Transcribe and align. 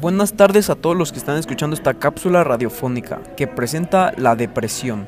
Buenas 0.00 0.32
tardes 0.32 0.70
a 0.70 0.76
todos 0.76 0.96
los 0.96 1.12
que 1.12 1.18
están 1.18 1.36
escuchando 1.36 1.76
esta 1.76 1.92
cápsula 1.92 2.42
radiofónica 2.42 3.20
que 3.36 3.46
presenta 3.46 4.14
la 4.16 4.34
depresión. 4.34 5.06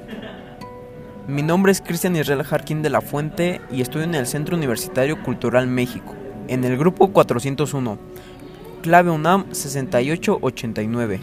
Mi 1.26 1.40
nombre 1.40 1.72
es 1.72 1.80
Cristian 1.80 2.14
Israel 2.14 2.42
Jarquín 2.42 2.82
de 2.82 2.90
la 2.90 3.00
Fuente 3.00 3.62
y 3.70 3.80
estoy 3.80 4.02
en 4.02 4.14
el 4.14 4.26
Centro 4.26 4.54
Universitario 4.54 5.22
Cultural 5.22 5.67
México, 5.67 6.14
en 6.46 6.64
el 6.64 6.76
grupo 6.76 7.10
401, 7.10 7.99
clave 8.82 9.10
UNAM 9.10 9.46
6889. 9.50 11.21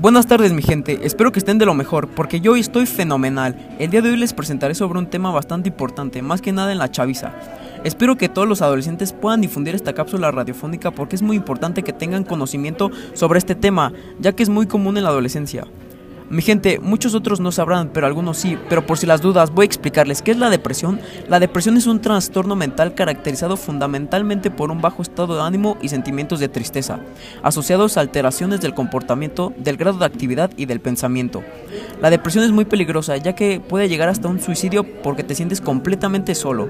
Buenas 0.00 0.26
tardes 0.26 0.54
mi 0.54 0.62
gente, 0.62 1.00
espero 1.02 1.30
que 1.30 1.40
estén 1.40 1.58
de 1.58 1.66
lo 1.66 1.74
mejor, 1.74 2.08
porque 2.08 2.40
yo 2.40 2.56
estoy 2.56 2.86
fenomenal. 2.86 3.54
El 3.78 3.90
día 3.90 4.00
de 4.00 4.08
hoy 4.08 4.16
les 4.16 4.32
presentaré 4.32 4.74
sobre 4.74 4.98
un 4.98 5.10
tema 5.10 5.30
bastante 5.30 5.68
importante, 5.68 6.22
más 6.22 6.40
que 6.40 6.52
nada 6.52 6.72
en 6.72 6.78
la 6.78 6.90
chaviza. 6.90 7.32
Espero 7.84 8.16
que 8.16 8.30
todos 8.30 8.48
los 8.48 8.62
adolescentes 8.62 9.12
puedan 9.12 9.42
difundir 9.42 9.74
esta 9.74 9.92
cápsula 9.92 10.30
radiofónica 10.30 10.90
porque 10.90 11.16
es 11.16 11.22
muy 11.22 11.36
importante 11.36 11.82
que 11.82 11.92
tengan 11.92 12.24
conocimiento 12.24 12.90
sobre 13.12 13.40
este 13.40 13.54
tema, 13.54 13.92
ya 14.18 14.32
que 14.32 14.42
es 14.42 14.48
muy 14.48 14.66
común 14.66 14.96
en 14.96 15.02
la 15.02 15.10
adolescencia. 15.10 15.66
Mi 16.30 16.42
gente, 16.42 16.78
muchos 16.78 17.16
otros 17.16 17.40
no 17.40 17.50
sabrán, 17.50 17.90
pero 17.92 18.06
algunos 18.06 18.36
sí, 18.38 18.56
pero 18.68 18.86
por 18.86 18.98
si 18.98 19.04
las 19.04 19.20
dudas 19.20 19.50
voy 19.50 19.64
a 19.64 19.66
explicarles 19.66 20.22
qué 20.22 20.30
es 20.30 20.36
la 20.36 20.48
depresión. 20.48 21.00
La 21.28 21.40
depresión 21.40 21.76
es 21.76 21.88
un 21.88 22.00
trastorno 22.00 22.54
mental 22.54 22.94
caracterizado 22.94 23.56
fundamentalmente 23.56 24.48
por 24.48 24.70
un 24.70 24.80
bajo 24.80 25.02
estado 25.02 25.34
de 25.34 25.42
ánimo 25.42 25.76
y 25.82 25.88
sentimientos 25.88 26.38
de 26.38 26.48
tristeza, 26.48 27.00
asociados 27.42 27.96
a 27.96 28.02
alteraciones 28.02 28.60
del 28.60 28.74
comportamiento, 28.74 29.52
del 29.56 29.76
grado 29.76 29.98
de 29.98 30.04
actividad 30.04 30.52
y 30.56 30.66
del 30.66 30.78
pensamiento. 30.78 31.42
La 32.00 32.10
depresión 32.10 32.44
es 32.44 32.52
muy 32.52 32.64
peligrosa 32.64 33.16
ya 33.16 33.34
que 33.34 33.58
puede 33.58 33.88
llegar 33.88 34.08
hasta 34.08 34.28
un 34.28 34.40
suicidio 34.40 34.84
porque 35.02 35.24
te 35.24 35.34
sientes 35.34 35.60
completamente 35.60 36.36
solo. 36.36 36.68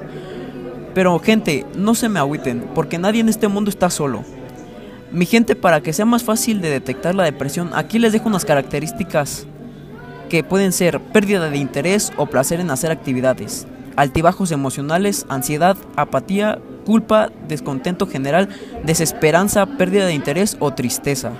Pero 0.94 1.18
gente, 1.18 1.66
no 1.76 1.94
se 1.94 2.08
me 2.08 2.18
agüiten, 2.18 2.64
porque 2.74 2.98
nadie 2.98 3.20
en 3.20 3.28
este 3.28 3.46
mundo 3.46 3.68
está 3.68 3.90
solo. 3.90 4.24
Mi 5.12 5.26
gente, 5.26 5.54
para 5.54 5.82
que 5.82 5.92
sea 5.92 6.06
más 6.06 6.22
fácil 6.22 6.62
de 6.62 6.70
detectar 6.70 7.14
la 7.14 7.24
depresión, 7.24 7.72
aquí 7.74 7.98
les 7.98 8.12
dejo 8.12 8.28
unas 8.28 8.44
características 8.44 9.48
que 10.30 10.42
pueden 10.42 10.72
ser 10.72 11.00
pérdida 11.00 11.50
de 11.50 11.58
interés 11.58 12.12
o 12.16 12.26
placer 12.26 12.60
en 12.60 12.70
hacer 12.70 12.90
actividades, 12.90 13.66
altibajos 13.96 14.52
emocionales, 14.52 15.26
ansiedad, 15.28 15.76
apatía, 15.96 16.58
culpa, 16.86 17.30
descontento 17.48 18.06
general, 18.06 18.48
desesperanza, 18.84 19.66
pérdida 19.66 20.06
de 20.06 20.14
interés 20.14 20.56
o 20.60 20.72
tristeza. 20.72 21.32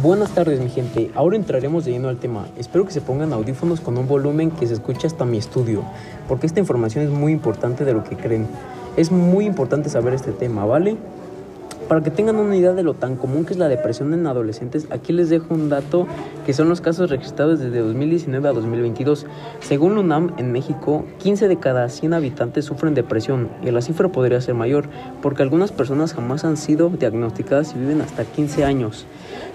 Buenas 0.00 0.32
tardes 0.32 0.60
mi 0.60 0.68
gente, 0.70 1.10
ahora 1.16 1.34
entraremos 1.34 1.84
de 1.84 1.90
lleno 1.90 2.08
al 2.08 2.18
tema. 2.18 2.46
Espero 2.56 2.84
que 2.84 2.92
se 2.92 3.00
pongan 3.00 3.32
audífonos 3.32 3.80
con 3.80 3.98
un 3.98 4.06
volumen 4.06 4.52
que 4.52 4.64
se 4.68 4.74
escuche 4.74 5.08
hasta 5.08 5.24
mi 5.24 5.38
estudio, 5.38 5.82
porque 6.28 6.46
esta 6.46 6.60
información 6.60 7.04
es 7.04 7.10
muy 7.10 7.32
importante 7.32 7.84
de 7.84 7.94
lo 7.94 8.04
que 8.04 8.14
creen. 8.14 8.46
Es 8.96 9.10
muy 9.10 9.44
importante 9.44 9.88
saber 9.90 10.14
este 10.14 10.30
tema, 10.30 10.64
¿vale? 10.64 10.96
Para 11.88 12.00
que 12.00 12.12
tengan 12.12 12.36
una 12.36 12.54
idea 12.54 12.74
de 12.74 12.84
lo 12.84 12.94
tan 12.94 13.16
común 13.16 13.44
que 13.44 13.54
es 13.54 13.58
la 13.58 13.66
depresión 13.66 14.14
en 14.14 14.26
adolescentes, 14.28 14.86
aquí 14.90 15.12
les 15.12 15.30
dejo 15.30 15.52
un 15.52 15.68
dato 15.68 16.06
que 16.46 16.52
son 16.52 16.68
los 16.68 16.80
casos 16.80 17.10
registrados 17.10 17.58
desde 17.58 17.80
2019 17.80 18.48
a 18.48 18.52
2022. 18.52 19.26
Según 19.58 19.98
UNAM, 19.98 20.32
en 20.36 20.52
México, 20.52 21.06
15 21.18 21.48
de 21.48 21.56
cada 21.56 21.88
100 21.88 22.14
habitantes 22.14 22.66
sufren 22.66 22.94
depresión 22.94 23.48
y 23.64 23.72
la 23.72 23.82
cifra 23.82 24.10
podría 24.10 24.40
ser 24.42 24.54
mayor 24.54 24.84
porque 25.22 25.42
algunas 25.42 25.72
personas 25.72 26.14
jamás 26.14 26.44
han 26.44 26.56
sido 26.56 26.88
diagnosticadas 26.88 27.74
y 27.74 27.80
viven 27.80 28.00
hasta 28.00 28.24
15 28.24 28.64
años 28.64 29.06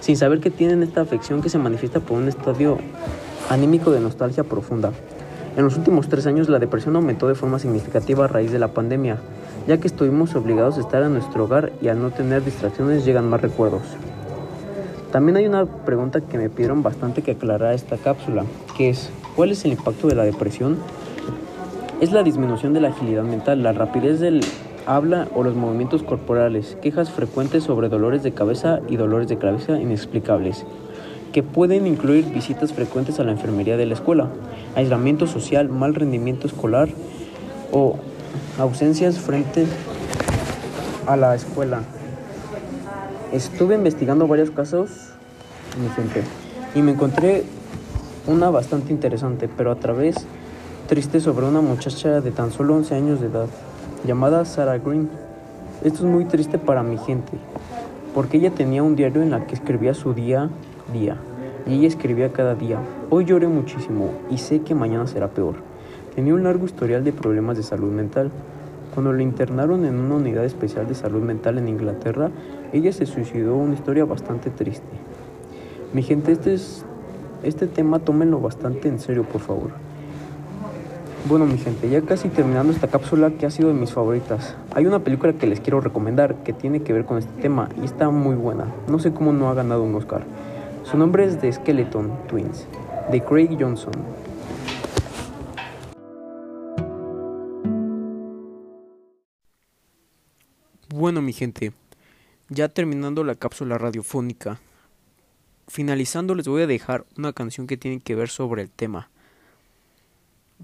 sin 0.04 0.18
saber 0.18 0.42
que 0.42 0.50
tienen 0.50 0.84
esta 0.84 1.00
afección 1.00 1.42
que 1.42 1.48
se 1.48 1.58
manifiesta 1.58 2.02
por 2.02 2.18
un 2.18 2.28
estadio 2.28 2.78
anímico 3.50 3.90
de 3.90 4.02
nostalgia 4.02 4.44
profunda. 4.44 4.92
En 5.56 5.64
los 5.64 5.78
últimos 5.78 6.10
tres 6.10 6.26
años 6.26 6.50
la 6.50 6.60
depresión 6.60 6.98
aumentó 6.98 7.30
de 7.30 7.36
forma 7.36 7.58
significativa 7.58 8.26
a 8.26 8.28
raíz 8.28 8.52
de 8.52 8.60
la 8.60 8.74
pandemia 8.74 9.20
ya 9.66 9.78
que 9.78 9.88
estuvimos 9.88 10.36
obligados 10.36 10.78
a 10.78 10.82
estar 10.82 11.04
en 11.04 11.14
nuestro 11.14 11.46
hogar 11.46 11.72
y 11.82 11.88
al 11.88 12.02
no 12.02 12.12
tener 12.12 12.44
distracciones 12.44 13.06
llegan 13.06 13.30
más 13.30 13.40
recuerdos. 13.40 13.84
También 15.14 15.38
hay 15.38 15.46
una 15.46 15.66
pregunta 15.66 16.20
que 16.20 16.38
me 16.38 16.50
pidieron 16.50 16.84
bastante 16.84 17.22
que 17.22 17.32
aclarara 17.32 17.74
esta 17.74 17.96
cápsula, 17.96 18.44
que 18.76 18.90
es, 18.90 19.10
¿cuál 19.38 19.52
es 19.52 19.64
el 19.64 19.72
impacto 19.72 20.08
de 20.10 20.16
la 20.16 20.24
depresión? 20.24 20.78
Es 22.02 22.12
la 22.12 22.24
disminución 22.24 22.74
de 22.74 22.82
la 22.82 22.90
agilidad 22.90 23.24
mental, 23.24 23.64
la 23.64 23.72
rapidez 23.72 24.20
del 24.20 24.44
habla 24.86 25.28
o 25.36 25.44
los 25.44 25.56
movimientos 25.56 26.04
corporales, 26.04 26.78
quejas 26.82 27.12
frecuentes 27.12 27.64
sobre 27.64 27.90
dolores 27.90 28.24
de 28.24 28.34
cabeza 28.34 28.80
y 28.88 28.98
dolores 28.98 29.28
de 29.28 29.38
cabeza 29.38 29.80
inexplicables, 29.80 30.66
que 31.32 31.44
pueden 31.44 31.88
incluir 31.88 32.26
visitas 32.34 32.74
frecuentes 32.74 33.20
a 33.20 33.24
la 33.24 33.32
enfermería 33.32 33.78
de 33.78 33.86
la 33.86 33.94
escuela, 33.94 34.30
aislamiento 34.76 35.28
social, 35.28 35.70
mal 35.70 35.96
rendimiento 35.96 36.48
escolar 36.48 36.90
o 37.72 37.98
ausencias 38.60 39.20
frente 39.20 39.66
a 41.08 41.16
la 41.16 41.36
escuela. 41.36 41.82
Estuve 43.32 43.76
investigando 43.76 44.28
varios 44.28 44.52
casos, 44.52 44.90
y 46.76 46.82
me 46.82 46.92
encontré 46.92 47.44
una 48.28 48.50
bastante 48.50 48.94
interesante, 48.94 49.50
pero 49.50 49.72
a 49.72 49.76
través 49.76 50.16
triste 50.88 51.20
sobre 51.20 51.46
una 51.48 51.62
muchacha 51.62 52.22
de 52.22 52.32
tan 52.32 52.52
solo 52.52 52.76
11 52.76 52.96
años 52.96 53.22
de 53.22 53.28
edad, 53.28 53.48
llamada 54.06 54.44
Sarah 54.44 54.78
Green. 54.78 55.10
Esto 55.84 56.00
es 56.00 56.12
muy 56.12 56.26
triste 56.26 56.58
para 56.58 56.84
mi 56.84 56.98
gente, 56.98 57.32
porque 58.14 58.38
ella 58.38 58.52
tenía 58.52 58.84
un 58.84 58.96
diario 58.96 59.22
en 59.22 59.32
la 59.32 59.46
que 59.46 59.56
escribía 59.56 59.94
su 59.94 60.14
día 60.14 60.50
día, 60.92 61.18
y 61.66 61.76
ella 61.76 61.88
escribía 61.88 62.34
cada 62.34 62.56
día, 62.56 62.80
hoy 63.10 63.26
lloré 63.26 63.48
muchísimo 63.48 64.12
y 64.30 64.38
sé 64.38 64.62
que 64.62 64.76
mañana 64.76 65.08
será 65.08 65.30
peor. 65.30 65.56
Tenía 66.16 66.34
un 66.34 66.44
largo 66.44 66.66
historial 66.66 67.04
de 67.04 67.14
problemas 67.14 67.58
de 67.58 67.64
salud 67.64 67.92
mental. 67.92 68.32
Cuando 68.94 69.14
la 69.14 69.24
internaron 69.24 69.86
en 69.86 69.96
una 69.96 70.16
unidad 70.16 70.46
especial 70.46 70.88
de 70.88 70.94
salud 70.94 71.22
mental 71.22 71.58
en 71.58 71.68
Inglaterra, 71.68 72.30
ella 72.74 72.92
se 72.92 73.06
suicidó, 73.06 73.56
una 73.56 73.74
historia 73.74 74.06
bastante 74.06 74.52
triste. 74.52 74.86
Mi 75.94 76.04
gente, 76.04 76.34
este, 76.34 76.54
es, 76.54 76.86
este 77.42 77.66
tema 77.66 78.00
tómenlo 78.00 78.40
bastante 78.40 78.90
en 78.90 79.00
serio, 79.00 79.24
por 79.24 79.42
favor. 79.42 79.72
Bueno, 81.26 81.46
mi 81.46 81.58
gente, 81.58 81.90
ya 81.90 82.02
casi 82.02 82.28
terminando 82.28 82.74
esta 82.74 82.90
cápsula 82.90 83.32
que 83.32 83.46
ha 83.46 83.50
sido 83.50 83.70
de 83.70 83.74
mis 83.74 83.94
favoritas. 83.94 84.58
Hay 84.76 84.86
una 84.86 85.00
película 85.00 85.32
que 85.32 85.48
les 85.48 85.62
quiero 85.62 85.80
recomendar 85.80 86.44
que 86.44 86.52
tiene 86.52 86.84
que 86.84 86.92
ver 86.92 87.06
con 87.06 87.18
este 87.18 87.32
tema 87.42 87.70
y 87.82 87.86
está 87.86 88.10
muy 88.10 88.36
buena. 88.36 88.66
No 88.90 89.00
sé 89.00 89.14
cómo 89.14 89.32
no 89.32 89.50
ha 89.50 89.54
ganado 89.54 89.84
un 89.84 89.96
Oscar. 89.96 90.26
Su 90.84 90.98
nombre 90.98 91.24
es 91.24 91.40
The 91.40 91.54
Skeleton 91.54 92.28
Twins, 92.28 92.68
de 93.10 93.24
Craig 93.24 93.56
Johnson. 93.58 93.94
Bueno, 100.94 101.22
mi 101.22 101.32
gente, 101.32 101.72
ya 102.50 102.68
terminando 102.68 103.24
la 103.24 103.36
cápsula 103.36 103.78
radiofónica, 103.78 104.60
finalizando 105.70 106.36
les 106.36 106.50
voy 106.50 106.64
a 106.64 106.68
dejar 106.68 107.06
una 107.18 107.32
canción 107.32 107.66
que 107.66 107.78
tiene 107.78 108.02
que 108.02 108.14
ver 108.14 108.28
sobre 108.28 108.62
el 108.62 108.70
tema. 108.70 109.10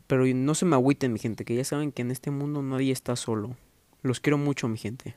Pero 0.07 0.25
no 0.25 0.55
se 0.55 0.66
me 0.66 0.75
agüiten, 0.75 1.13
mi 1.13 1.19
gente, 1.19 1.45
que 1.45 1.55
ya 1.55 1.63
saben 1.63 1.91
que 1.91 2.01
en 2.01 2.11
este 2.11 2.31
mundo 2.31 2.61
nadie 2.61 2.91
está 2.91 3.16
solo. 3.16 3.55
Los 4.01 4.19
quiero 4.19 4.38
mucho, 4.38 4.67
mi 4.67 4.77
gente. 4.77 5.16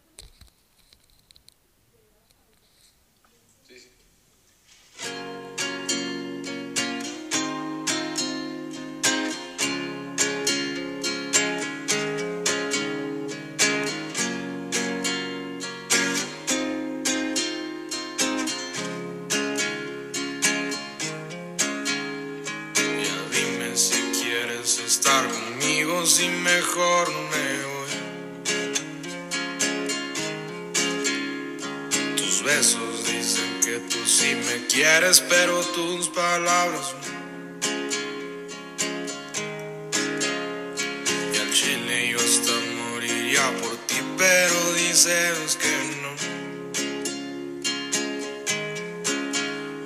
Si 26.07 26.29
mejor 26.29 27.09
me 27.11 27.63
voy. 27.71 27.93
Tus 32.17 32.43
besos 32.43 33.07
dicen 33.07 33.61
que 33.65 33.79
tú 33.91 34.05
sí 34.05 34.35
me 34.35 34.67
quieres, 34.67 35.21
pero 35.21 35.61
tus 35.61 36.09
palabras 36.09 36.95
Y 41.33 41.39
al 41.39 41.53
chile 41.53 42.11
yo 42.11 42.19
hasta 42.19 42.53
moriría 42.91 43.45
por 43.61 43.77
ti, 43.87 43.97
pero 44.19 44.73
dices 44.75 45.57
que 45.61 45.75
no. 46.03 46.13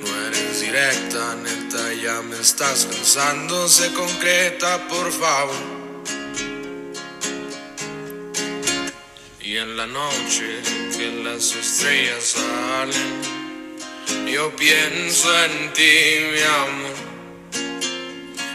No 0.00 0.26
eres 0.28 0.60
directa, 0.60 1.36
neta, 1.36 1.92
ya 1.92 2.22
me 2.22 2.40
estás 2.40 2.86
cansando, 2.86 3.68
se 3.68 3.92
concreta, 3.92 4.88
por 4.88 5.12
favor. 5.12 5.75
Y 9.46 9.58
en 9.58 9.76
la 9.76 9.86
noche 9.86 10.60
que 10.96 11.22
las 11.22 11.54
estrellas 11.54 12.34
salen, 12.34 13.22
yo 14.26 14.50
pienso 14.56 15.28
en 15.44 15.72
ti, 15.72 16.18
mi 16.32 16.42
amor. 16.42 16.96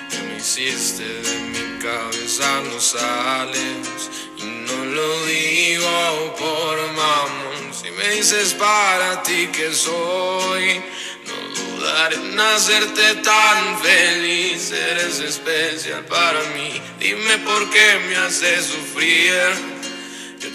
Que 0.10 0.18
me 0.18 0.36
hiciste 0.36 1.06
de 1.06 1.40
mi 1.54 1.82
cabeza, 1.82 2.62
no 2.70 2.78
sales. 2.82 4.10
Y 4.38 4.44
no 4.44 4.84
lo 4.84 5.26
digo 5.28 6.36
por 6.38 6.76
mamón. 6.92 7.74
Si 7.74 7.90
me 7.92 8.10
dices 8.10 8.54
para 8.56 9.24
ti 9.24 9.48
que 9.48 9.72
soy, 9.74 10.82
no 11.26 11.78
dudaré 11.78 12.18
en 12.18 12.38
hacerte 12.38 13.16
tan 13.24 13.82
feliz. 13.82 14.74
Eres 14.74 15.20
especial 15.20 16.04
para 16.08 16.42
mí. 16.54 16.82
Dime 17.00 17.38
por 17.46 17.70
qué 17.70 17.98
me 18.10 18.18
haces 18.18 18.66
sufrir. 18.66 19.71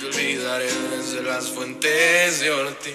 Olvidaré 0.06 0.70
desde 0.96 1.22
las 1.22 1.48
fuentes 1.50 2.40
de 2.40 2.50
Ortiz. 2.50 2.94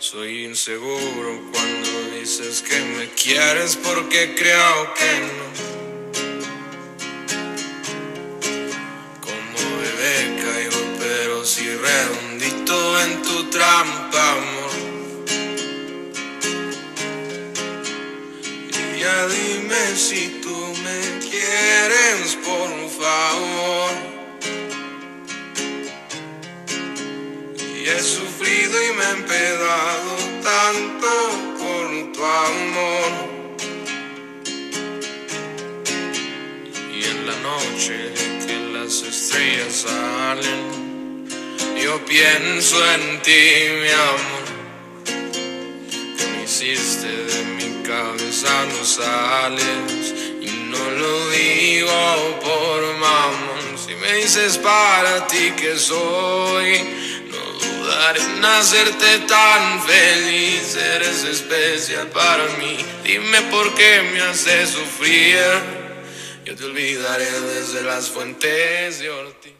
Soy 0.00 0.46
inseguro 0.46 1.42
cuando 1.52 2.10
dices 2.18 2.62
que 2.62 2.80
me 2.80 3.08
quieres 3.10 3.76
porque 3.76 4.34
creo 4.34 4.94
que 4.94 5.20
no. 5.28 5.46
Como 9.20 9.78
bebé 9.80 10.42
caigo, 10.42 10.80
pero 10.98 11.44
si 11.44 11.68
redondito 11.68 13.00
en 13.00 13.22
tu 13.22 13.44
trampa, 13.50 14.32
amor. 14.32 14.70
Y 18.96 19.00
ya 19.00 19.26
dime 19.28 19.96
si 19.96 20.35
He 27.88 28.00
sufrido 28.00 28.74
y 28.82 28.92
me 28.96 29.04
he 29.04 29.10
empedado 29.10 30.16
tanto 30.42 31.06
por 31.56 32.12
tu 32.12 32.24
amor. 32.24 33.12
Y 36.92 37.04
en 37.04 37.26
la 37.28 37.36
noche 37.42 38.12
que 38.44 38.56
las 38.72 39.02
estrellas 39.02 39.86
salen, 39.86 41.28
yo 41.80 42.04
pienso 42.04 42.76
en 42.94 43.22
ti, 43.22 43.44
mi 43.80 43.92
amor. 44.10 44.46
Que 46.18 46.26
me 46.26 46.42
hiciste 46.42 47.06
de 47.06 47.44
mi 47.54 47.84
cabeza, 47.84 48.66
no 48.66 48.84
sales. 48.84 50.12
Y 50.40 50.50
no 50.72 50.90
lo 50.90 51.30
digo 51.30 52.40
por 52.42 52.82
mamón. 52.98 53.78
Si 53.78 53.94
me 53.94 54.12
dices 54.14 54.58
para 54.58 55.24
ti 55.28 55.52
que 55.56 55.76
soy, 55.76 57.05
dudaré 57.96 58.20
en 58.20 59.26
tan 59.26 59.82
feliz. 59.86 60.76
Eres 60.76 61.24
especial 61.24 62.08
para 62.08 62.44
mí. 62.58 62.76
Dime 63.04 63.42
por 63.50 63.74
qué 63.74 64.02
me 64.12 64.20
haces 64.22 64.70
sufrir. 64.70 65.38
Yo 66.44 66.54
te 66.54 66.64
olvidaré 66.64 67.30
desde 67.40 67.82
las 67.82 68.08
fuentes 68.08 68.98
de 69.00 69.10
Ortiz. 69.10 69.55